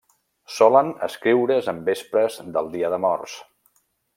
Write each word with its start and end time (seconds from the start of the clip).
Solen 0.53 0.89
escriure's 1.07 1.69
en 1.73 1.83
vespres 1.91 2.41
del 2.57 2.73
Dia 2.77 2.93
de 2.95 3.01
Morts. 3.07 3.37